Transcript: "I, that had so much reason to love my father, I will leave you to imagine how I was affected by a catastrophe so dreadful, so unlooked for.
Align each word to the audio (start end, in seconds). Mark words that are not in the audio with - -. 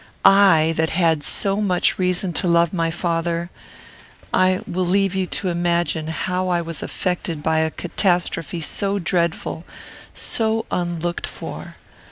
"I, 0.25 0.73
that 0.77 0.89
had 0.89 1.21
so 1.23 1.57
much 1.61 1.99
reason 1.99 2.33
to 2.33 2.47
love 2.47 2.73
my 2.73 2.89
father, 2.89 3.51
I 4.33 4.61
will 4.65 4.87
leave 4.87 5.13
you 5.13 5.27
to 5.27 5.49
imagine 5.49 6.07
how 6.07 6.47
I 6.47 6.59
was 6.59 6.81
affected 6.81 7.43
by 7.43 7.59
a 7.59 7.69
catastrophe 7.69 8.61
so 8.61 8.97
dreadful, 8.97 9.63
so 10.15 10.65
unlooked 10.71 11.27
for. 11.27 11.75